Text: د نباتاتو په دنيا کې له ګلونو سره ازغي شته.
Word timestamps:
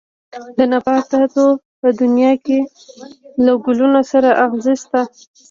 د 0.57 0.59
نباتاتو 0.71 1.45
په 1.79 1.87
دنيا 2.01 2.33
کې 2.45 2.59
له 3.43 3.53
ګلونو 3.65 4.01
سره 4.11 4.29
ازغي 4.43 4.75
شته. 4.81 5.01